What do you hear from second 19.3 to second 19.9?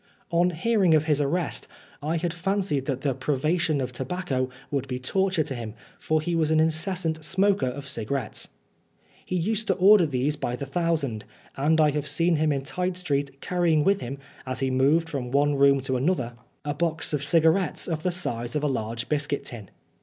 tin.